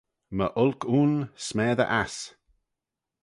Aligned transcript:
My 0.37 0.47
olk 0.61 0.81
ayn, 0.97 1.13
smessey 1.45 1.89
ass 2.01 2.15